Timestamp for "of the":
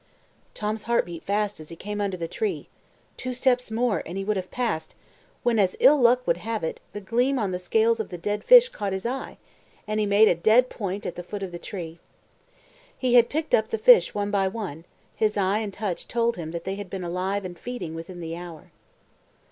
7.99-8.17, 11.43-11.59